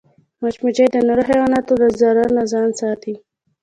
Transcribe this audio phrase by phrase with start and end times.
[0.41, 3.13] مچمچۍ د نورو حیواناتو له ضرر نه ځان ساتي